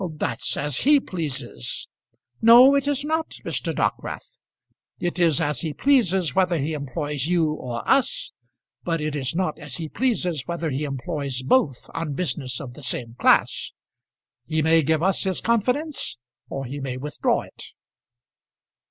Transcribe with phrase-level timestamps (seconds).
[0.15, 1.87] "That's as he pleases."
[2.41, 3.71] "No; it is not, Mr.
[3.71, 4.39] Dockwrath.
[4.99, 8.31] It is as he pleases whether he employs you or us;
[8.83, 12.81] but it is not as he pleases whether he employs both on business of the
[12.81, 13.73] same class.
[14.47, 16.17] He may give us his confidence,
[16.49, 17.63] or he may withdraw it."